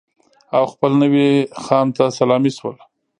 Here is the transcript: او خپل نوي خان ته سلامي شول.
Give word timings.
او 0.55 0.63
خپل 0.73 0.91
نوي 1.03 1.29
خان 1.63 1.87
ته 1.97 2.03
سلامي 2.19 2.51
شول. 2.57 2.77